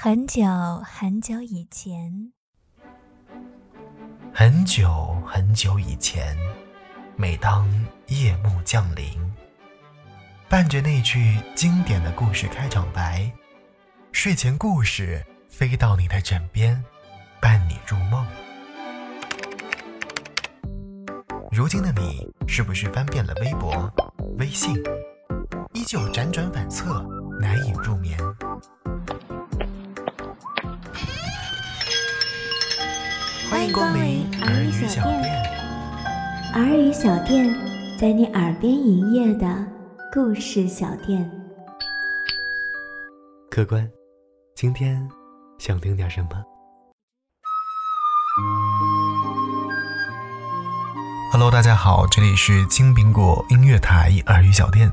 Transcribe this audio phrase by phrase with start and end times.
[0.00, 0.44] 很久
[0.84, 2.32] 很久以前，
[4.32, 6.38] 很久很久以前，
[7.16, 7.68] 每当
[8.06, 9.10] 夜幕降临，
[10.48, 13.28] 伴着那句经典的故事开场白，
[14.12, 16.80] 睡前故事飞到你的枕边，
[17.40, 18.24] 伴你入梦。
[21.50, 23.92] 如今的你，是不是翻遍了微博、
[24.38, 24.76] 微信，
[25.72, 27.02] 依旧辗转反侧，
[27.40, 28.16] 难以入眠？
[33.58, 35.42] 欢迎光临耳语小店。
[36.54, 37.52] 耳语小店
[37.98, 39.52] 在你耳边营业的
[40.12, 41.28] 故事小店。
[43.50, 43.90] 客官，
[44.54, 45.04] 今天
[45.58, 46.28] 想听点什么
[51.32, 54.88] ？Hello，大家好，这里是青苹果音乐台耳语小店，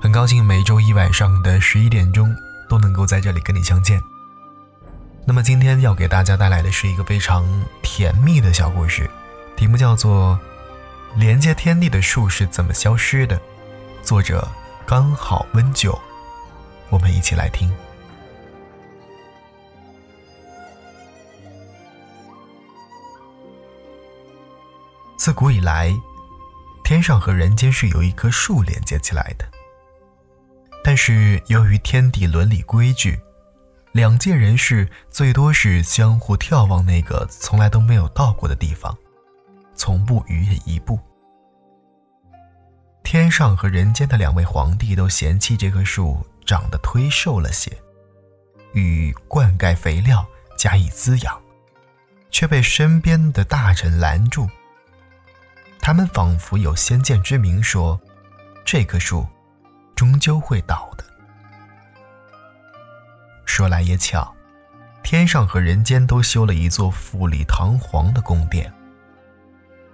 [0.00, 2.34] 很高兴每周一晚上的十一点钟
[2.70, 4.02] 都能够在这里跟你相见。
[5.28, 7.44] 那么今天要给大家带来的是一个非常
[7.82, 9.10] 甜蜜的小故事，
[9.58, 10.40] 题目叫做
[11.20, 13.36] 《连接天地的树是怎么消失的》，
[14.02, 14.48] 作者
[14.86, 16.00] 刚好温酒，
[16.88, 17.70] 我们一起来听。
[25.18, 25.94] 自古以来，
[26.82, 29.44] 天上和人间是由一棵树连接起来的，
[30.82, 33.20] 但是由于天地伦理规矩。
[33.92, 38.96] 两界人士最多是相互眺望那个从来都没有到过的地方，
[39.74, 40.98] 从不逾越一步。
[43.02, 47.72] 天上和人间的两位皇帝都嫌弃这棵树长得忒瘦了些，
[48.74, 50.26] 欲灌溉肥料
[50.58, 51.40] 加以滋养，
[52.30, 54.46] 却被身边的大臣拦住。
[55.80, 57.98] 他们仿佛有先见之明，说
[58.62, 59.26] 这棵树
[59.96, 61.04] 终究会倒的。
[63.48, 64.32] 说来也巧，
[65.02, 68.72] 天上和人间都修了一座富丽堂皇的宫殿。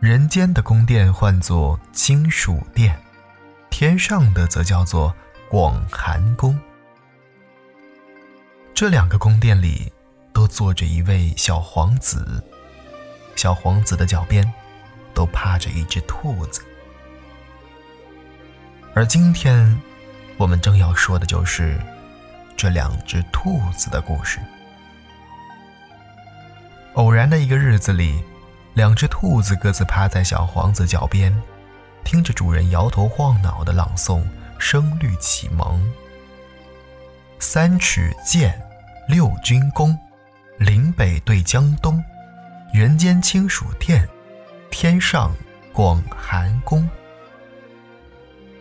[0.00, 3.00] 人间的宫殿唤作金属殿，
[3.70, 5.14] 天上的则叫做
[5.48, 6.58] 广寒宫。
[8.74, 9.90] 这两个宫殿里
[10.34, 12.44] 都坐着一位小皇子，
[13.36, 14.52] 小皇子的脚边
[15.14, 16.60] 都趴着一只兔子。
[18.92, 19.80] 而今天，
[20.36, 21.80] 我们正要说的就是。
[22.56, 24.40] 这两只兔子的故事。
[26.94, 28.24] 偶然的一个日子里，
[28.74, 31.36] 两只兔子各自趴在小皇子脚边，
[32.04, 34.22] 听着主人摇头晃脑的朗诵
[34.58, 35.78] 《声律启蒙》
[37.38, 38.58] ：“三尺剑，
[39.06, 39.98] 六军功，
[40.58, 42.02] 岭北对江东，
[42.72, 44.08] 人间清暑殿，
[44.70, 45.30] 天上
[45.74, 46.88] 广寒宫。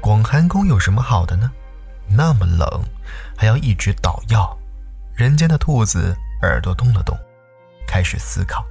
[0.00, 1.52] 广寒宫有什么好的呢？
[2.08, 2.66] 那么冷。”
[3.38, 4.56] 还要一直捣药，
[5.14, 7.14] 人间的兔子耳朵动了动，
[7.86, 8.64] 开始思考：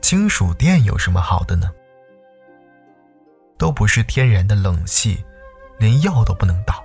[0.00, 1.70] 金属店有什么好的呢？
[3.58, 5.22] 都不是天然的冷气，
[5.78, 6.82] 连药都不能倒。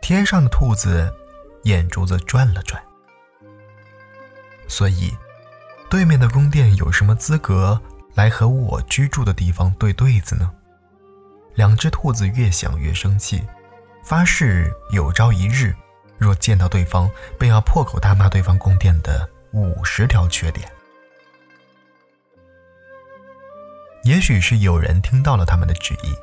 [0.00, 1.12] 天上的兔子
[1.64, 2.82] 眼珠子转了转，
[4.66, 5.14] 所以
[5.90, 7.78] 对面的宫殿有什么资格
[8.14, 10.50] 来和我居住的地方对对子呢？
[11.54, 13.44] 两只兔子越想越生气。
[14.06, 15.74] 发誓有朝一日，
[16.16, 20.70] 若见到对方，便要破口大骂对方宫殿的五十条缺点。
[24.04, 26.14] 也许是有人听到了他们的旨意。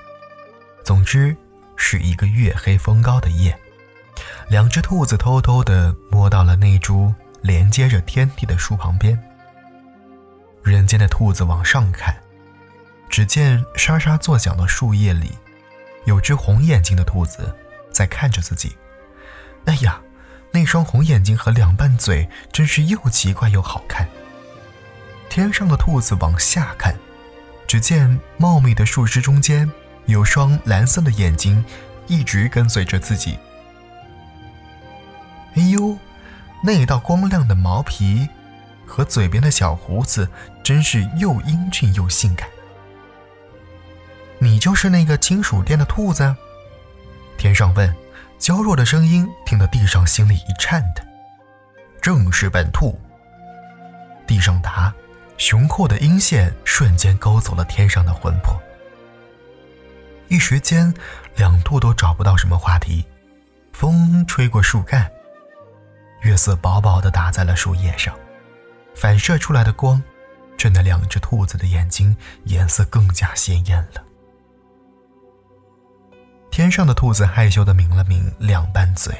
[0.81, 1.35] 总之，
[1.75, 3.53] 是一个月黑风高的夜，
[4.47, 9.21] 两只兔子偷偷地摸到了那株连接着天地的树旁边。
[10.63, 12.15] 人间的兔子往上看，
[13.09, 15.37] 只见沙沙作响的树叶里，
[16.05, 17.53] 有只红眼睛的兔子。
[17.93, 18.75] 在看着自己，
[19.65, 20.01] 哎呀，
[20.51, 24.05] 那双红眼睛和两瓣嘴真是又奇怪又好看。
[25.29, 26.93] 天上的兔子往下看，
[27.65, 29.71] 只见茂密的树枝中间
[30.05, 31.63] 有双蓝色的眼睛，
[32.07, 33.37] 一直跟随着自己。
[35.55, 35.97] 哎呦，
[36.63, 38.27] 那道光亮的毛皮
[38.85, 40.29] 和嘴边的小胡子，
[40.63, 42.47] 真是又英俊又性感。
[44.39, 46.35] 你就是那个金属店的兔子？
[47.43, 47.93] 天上问，
[48.39, 51.05] 娇弱的声音听得地上心里一颤的。
[52.01, 52.97] 正是本兔。
[54.25, 54.93] 地上答，
[55.35, 58.57] 雄厚的音线瞬间勾走了天上的魂魄。
[60.29, 60.93] 一时间，
[61.35, 63.05] 两兔都找不到什么话题。
[63.73, 65.11] 风吹过树干，
[66.21, 68.17] 月色薄薄的打在了树叶上，
[68.95, 70.01] 反射出来的光，
[70.57, 74.02] 衬得两只兔子的眼睛颜色更加鲜艳了。
[76.55, 79.11] 天上的兔子害羞地抿了抿两瓣嘴，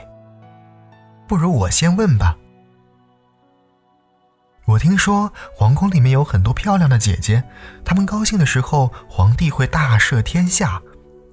[1.28, 2.38] 不如我先问吧。
[4.66, 7.44] 我听说皇宫里面有很多漂亮的姐姐，
[7.84, 10.80] 她们高兴的时候，皇帝会大赦天下；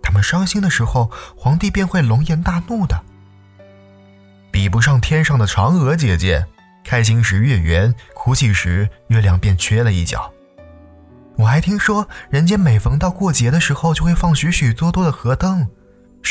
[0.02, 2.99] 她们伤心的时候，皇帝便会龙颜大怒的。
[4.50, 6.47] 比不上天上的嫦娥姐姐，
[6.82, 10.32] 开心时月圆，哭泣时月亮便缺了一角。
[11.37, 15.69] 我还听说，人间每逢到过节的时候，就会放许许多多的河灯，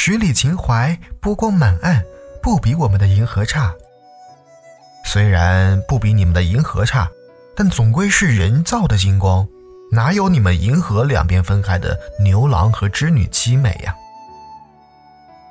[0.02, 2.02] 十里秦淮，波光满岸，
[2.42, 3.76] 不比我们的银河差。
[5.04, 7.12] 虽然不比你们的银河差，
[7.54, 9.46] 但总归是人造的金光，
[9.92, 13.94] 哪有你们银河两边分开的牛郎和织女凄美呀？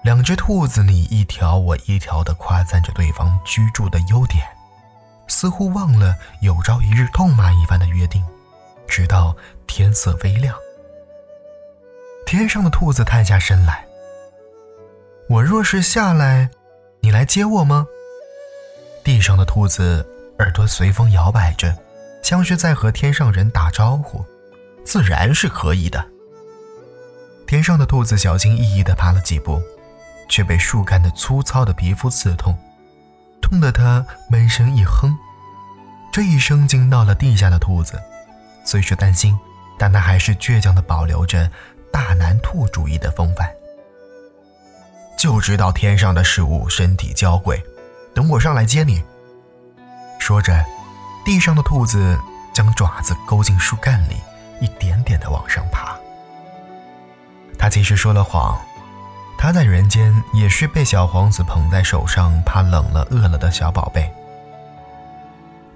[0.03, 4.43] 两只兔子你一条我一条的夸赞着对方居住的优点，
[5.27, 8.25] 似乎忘了有朝一日痛骂一番的约定。
[8.89, 9.37] 直到
[9.67, 10.57] 天色微亮，
[12.25, 13.85] 天上的兔子探下身来。
[15.29, 16.49] 我若是下来，
[17.01, 17.87] 你来接我吗？
[19.05, 20.07] 地上的兔子
[20.39, 21.77] 耳朵随风摇摆着，
[22.23, 24.25] 像是在和天上人打招呼。
[24.87, 26.03] 自然是可以的。
[27.47, 29.61] 天上的兔子小心翼翼地爬了几步，
[30.31, 32.57] 却被树干的粗糙的皮肤刺痛，
[33.43, 35.15] 痛得它闷声一哼。
[36.11, 38.01] 这一声惊到了地下的兔子。
[38.65, 39.39] 虽是担心，
[39.79, 41.51] 但他还是倔强地保留着
[41.93, 43.47] 大男兔主义的风范。
[45.19, 47.63] 就知道天上的事物身体娇贵，
[48.15, 49.03] 等我上来接你。
[50.19, 50.65] 说着，
[51.25, 52.19] 地上的兔子
[52.55, 54.17] 将爪子勾进树干里，
[54.61, 55.95] 一点点地往上爬。
[57.59, 58.57] 他其实说了谎，
[59.37, 64.11] 他在人间也是被小皇子捧在手上，怕冷了饿了的小宝贝。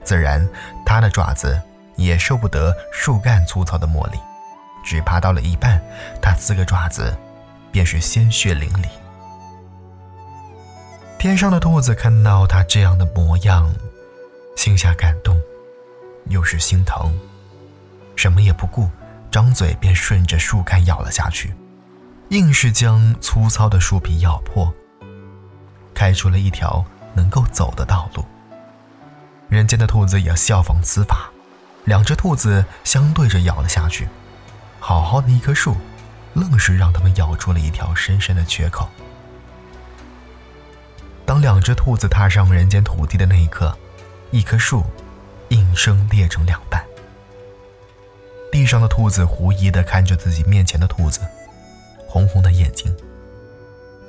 [0.05, 0.49] 自然，
[0.87, 1.61] 他的爪子。
[1.97, 4.19] 也受不得树干粗糙的磨砺，
[4.83, 5.81] 只爬到了一半，
[6.23, 7.15] 它四个爪子
[7.71, 8.89] 便是鲜血淋漓。
[11.23, 13.73] 天上的兔子看到它这样的模样，
[14.57, 15.41] 心下感动，
[16.27, 17.17] 又是心疼，
[18.17, 18.91] 什么也不顾，
[19.31, 21.55] 张嘴便顺着树干咬了下去，
[22.31, 24.75] 硬是将粗糙的树皮咬破，
[25.95, 26.85] 开出了一条
[27.15, 28.25] 能够走的道路。
[29.49, 31.31] 人间的兔子也效仿此法。
[31.85, 34.09] 两只兔子相对着咬了下去，
[34.81, 35.77] 好好的一棵树，
[36.35, 38.89] 愣是让它们咬出了一条深深的缺口。
[41.43, 43.77] 两只兔子踏上人间土地的那一刻，
[44.31, 44.85] 一棵树
[45.49, 46.83] 应声裂成两半。
[48.53, 51.21] 地上的兔子狐疑地看着自己面前的兔子，
[52.09, 52.95] 红红的眼睛，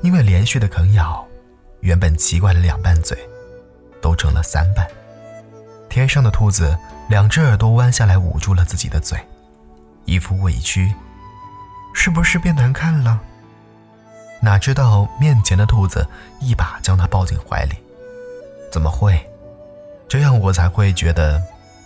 [0.04, 1.28] 因为连续的啃咬，
[1.80, 3.18] 原本奇怪的两半嘴，
[4.00, 4.88] 都成了三半。
[5.90, 6.78] 天上的兔子。
[7.10, 9.20] 两只耳朵弯下来捂住了自己的嘴，
[10.06, 10.92] 一副委屈，
[11.94, 13.22] 是不是变难看了？
[14.44, 16.06] 哪知道面前的兔子
[16.42, 17.75] 一把将它抱进怀里，
[18.69, 19.18] 怎么会？
[20.06, 21.42] 这样我才会觉得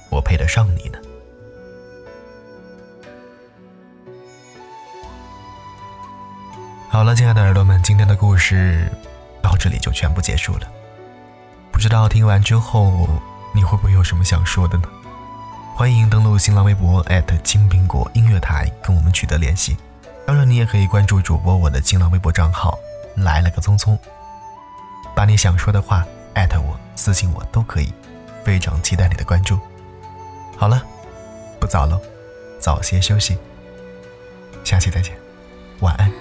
[0.10, 0.98] 我配得上你呢。
[6.90, 8.92] 好了，亲爱的耳朵们，今天的故事
[9.40, 10.68] 到这里就全部结束了。
[11.72, 13.08] 不知道听完之后
[13.54, 14.90] 你会不会有什么想说的呢？
[15.76, 17.06] 欢迎登录新浪微博
[17.44, 19.78] 金苹果音乐台跟我们取得联系，
[20.28, 22.78] 当然你也可以关注主播我的新浪微博账号
[23.16, 23.98] 来了个聪聪，
[25.16, 27.94] 把你想说的话艾特我私信我都可以，
[28.44, 29.58] 非常期待你的关注。
[30.58, 30.84] 好了，
[31.62, 31.98] 不早了，
[32.60, 33.38] 早些休息，
[34.66, 35.16] 下期再见，
[35.80, 36.12] 晚安。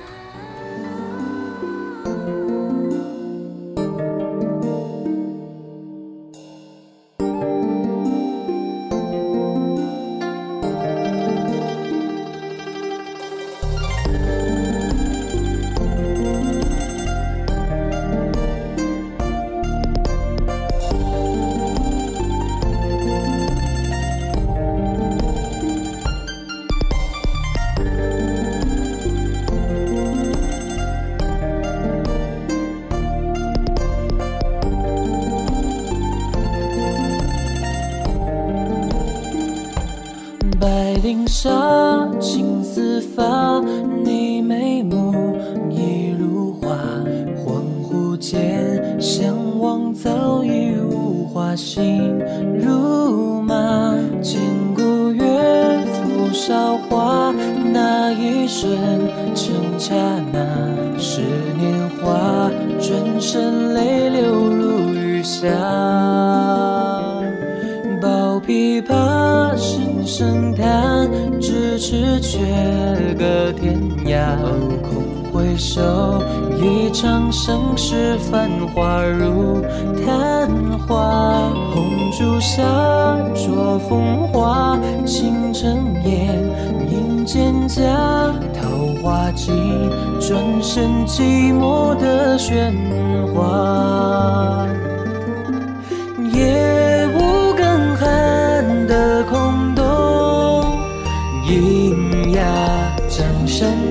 [59.89, 59.95] 刹
[60.33, 61.21] 那，是
[61.57, 62.51] 年华，
[62.81, 65.47] 转身泪流如雨下。
[68.03, 71.09] 抱琵琶声声叹，
[71.41, 72.41] 咫尺却
[73.17, 74.37] 隔天涯。
[75.57, 76.23] 空回首，
[76.59, 79.63] 一场盛世繁华如
[80.05, 80.47] 昙
[80.87, 81.51] 花。
[81.73, 81.83] 红
[82.13, 82.63] 烛下，
[83.35, 86.45] 着风华，倾城烟，
[86.91, 87.81] 映蒹葭，
[88.53, 88.69] 桃
[89.03, 89.55] 花尽，
[90.21, 92.73] 转身寂寞的喧
[93.35, 94.67] 哗。
[96.35, 96.96] 夜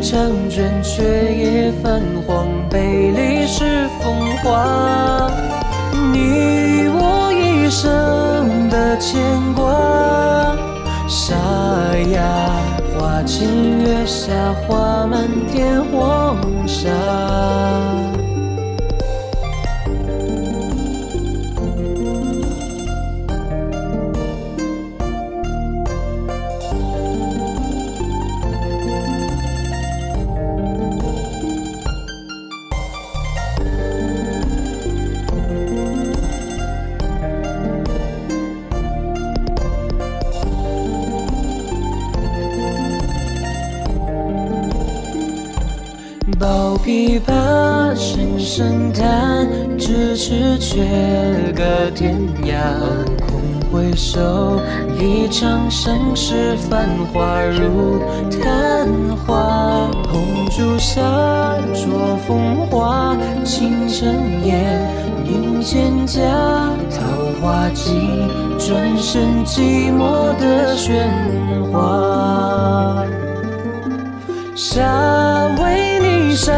[0.01, 5.32] 长卷，却也泛黄，被历史风化。
[6.13, 9.22] 你我一生的牵
[9.54, 10.56] 挂，
[11.08, 11.34] 沙
[12.12, 12.22] 哑
[12.98, 13.48] 花前
[13.80, 14.34] 月下，
[14.68, 16.38] 花满天黄
[16.68, 16.89] 沙。
[49.86, 50.84] 咫尺却
[51.54, 52.56] 隔天涯。
[53.27, 53.39] 空
[53.72, 54.60] 回首，
[55.00, 58.01] 一场盛世繁华如
[58.32, 59.88] 昙花。
[60.12, 61.00] 红烛下，
[61.72, 64.12] 着风花，倾城
[64.44, 64.89] 烟，
[65.24, 66.20] 映蒹葭，
[66.89, 67.06] 桃
[67.39, 68.27] 花尽，
[68.58, 71.06] 转身寂寞的喧
[71.72, 73.06] 哗。
[74.56, 74.82] 沙
[75.62, 76.51] 为你沙，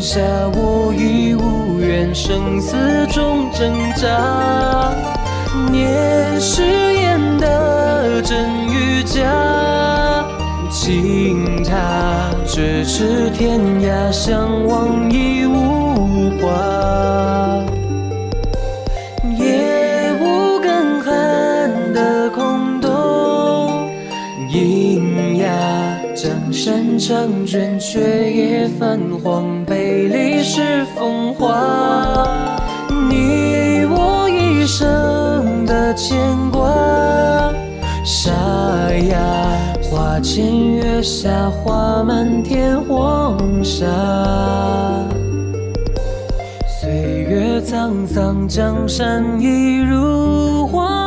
[0.00, 0.18] 下，
[0.54, 2.74] 我已无缘，生死
[3.08, 4.92] 中挣扎。
[5.70, 6.62] 念誓
[6.94, 9.22] 言的真与假，
[10.70, 15.29] 情他咫尺天涯，相望已
[27.00, 27.98] 长卷，却
[28.30, 32.46] 也泛黄，被历史风化。
[33.08, 36.18] 你我一生的牵
[36.52, 36.70] 挂，
[38.04, 38.30] 沙
[39.08, 39.18] 哑
[39.82, 43.86] 花前月下，花满天黄沙。
[46.80, 46.90] 岁
[47.30, 50.99] 月沧桑，江山已如画。